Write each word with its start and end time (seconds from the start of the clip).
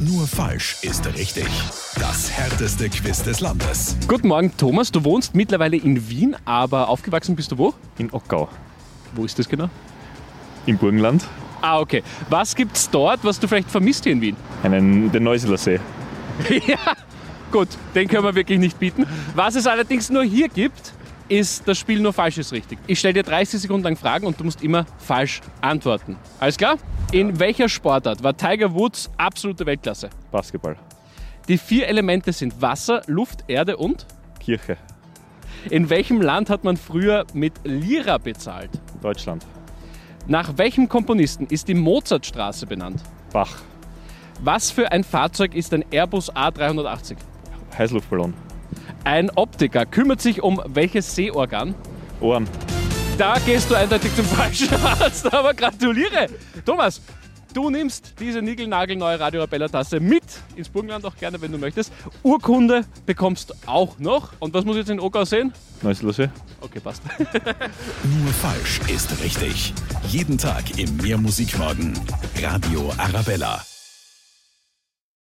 Nur 0.00 0.26
falsch 0.28 0.76
ist 0.82 1.06
richtig. 1.14 1.46
Das 1.98 2.30
härteste 2.30 2.88
Quiz 2.88 3.22
des 3.24 3.40
Landes. 3.40 3.96
Guten 4.06 4.28
Morgen, 4.28 4.56
Thomas. 4.56 4.92
Du 4.92 5.02
wohnst 5.04 5.34
mittlerweile 5.34 5.76
in 5.76 6.08
Wien, 6.08 6.36
aber 6.44 6.88
aufgewachsen 6.88 7.34
bist 7.34 7.50
du 7.50 7.58
wo? 7.58 7.74
In 7.98 8.12
Ockau, 8.12 8.48
Wo 9.14 9.24
ist 9.24 9.38
das 9.38 9.48
genau? 9.48 9.68
im 10.66 10.76
Burgenland, 10.76 11.24
Ah, 11.62 11.80
okay. 11.80 12.02
Was 12.28 12.54
gibt's 12.54 12.88
dort, 12.90 13.24
was 13.24 13.40
du 13.40 13.48
vielleicht 13.48 13.70
vermisst 13.70 14.04
hier 14.04 14.12
in 14.12 14.20
Wien? 14.20 14.36
einen, 14.62 15.10
den 15.10 15.24
Neuseeler 15.24 15.56
See. 15.58 15.80
ja, 16.68 16.76
gut, 17.50 17.68
den 17.96 18.06
können 18.06 18.22
wir 18.22 18.34
wirklich 18.36 18.58
nicht 18.60 18.78
bieten. 18.78 19.04
Was 19.34 19.56
es 19.56 19.66
allerdings 19.66 20.08
nur 20.10 20.22
hier 20.22 20.48
gibt, 20.48 20.92
ist 21.28 21.66
das 21.68 21.78
Spiel 21.78 22.00
nur 22.00 22.12
falsch 22.12 22.38
ist 22.38 22.52
richtig. 22.52 22.78
Ich 22.86 22.98
stelle 22.98 23.14
dir 23.14 23.22
30 23.22 23.60
Sekunden 23.60 23.84
lang 23.84 23.96
Fragen 23.96 24.26
und 24.26 24.38
du 24.40 24.44
musst 24.44 24.62
immer 24.62 24.86
falsch 24.98 25.40
antworten. 25.60 26.16
Alles 26.40 26.56
klar? 26.56 26.76
In 27.12 27.38
welcher 27.38 27.68
Sportart 27.68 28.22
war 28.22 28.36
Tiger 28.36 28.72
Woods 28.74 29.10
absolute 29.16 29.64
Weltklasse? 29.66 30.10
Basketball, 30.30 30.76
Die 31.48 31.58
vier 31.58 31.86
Elemente 31.88 32.32
sind 32.32 32.60
Wasser, 32.60 33.02
Luft, 33.06 33.44
Erde 33.48 33.76
und? 33.76 34.06
Kirche, 34.40 34.76
In 35.70 35.88
welchem 35.90 36.20
Land 36.20 36.50
hat 36.50 36.64
man 36.64 36.76
früher 36.76 37.26
mit 37.34 37.52
Lira 37.64 38.18
bezahlt? 38.18 38.70
Deutschland, 39.02 39.44
Nach 40.26 40.56
welchem 40.56 40.88
Komponisten 40.88 41.46
ist 41.46 41.68
die 41.68 41.74
Mozartstraße 41.74 42.66
benannt? 42.66 43.02
Bach, 43.32 43.56
Was 44.40 44.70
für 44.70 44.92
ein 44.92 45.04
Fahrzeug 45.04 45.54
ist 45.54 45.72
ein 45.74 45.84
Airbus 45.90 46.30
A380? 46.34 47.16
Heißluftballon, 47.76 48.34
Ein 49.04 49.30
Optiker 49.30 49.86
kümmert 49.86 50.20
sich 50.20 50.42
um 50.42 50.60
welches 50.66 51.14
Sehorgan? 51.14 51.74
Ohren. 52.20 52.48
Da 53.16 53.38
gehst 53.44 53.70
du 53.70 53.74
eindeutig 53.74 54.14
zum 54.14 54.24
falschen 54.24 54.74
Arzt, 54.74 55.32
aber 55.32 55.54
gratuliere! 55.54 56.28
Thomas, 56.64 57.00
du 57.52 57.70
nimmst 57.70 58.14
diese 58.20 58.40
niegelnagelneue 58.42 59.18
Radio 59.18 59.40
Arabella 59.40 59.68
Tasse 59.68 59.98
mit 59.98 60.22
ins 60.54 60.68
Burgenland, 60.68 61.04
auch 61.04 61.16
gerne, 61.16 61.40
wenn 61.40 61.50
du 61.50 61.58
möchtest. 61.58 61.92
Urkunde 62.22 62.84
bekommst 63.06 63.50
du 63.50 63.54
auch 63.66 63.98
noch. 63.98 64.32
Und 64.38 64.54
was 64.54 64.64
muss 64.64 64.76
ich 64.76 64.80
jetzt 64.80 64.90
in 64.90 65.00
Ockau 65.00 65.24
sehen? 65.24 65.52
Neuseeler 65.82 66.12
See. 66.12 66.28
Okay, 66.60 66.80
passt. 66.80 67.02
Nur 67.18 68.32
falsch 68.34 68.80
ist 68.88 69.20
richtig. 69.22 69.72
Jeden 70.08 70.38
Tag 70.38 70.78
im 70.78 70.96
Mehrmusikmorgen. 70.98 71.94
Radio 72.40 72.92
Arabella. 72.98 73.64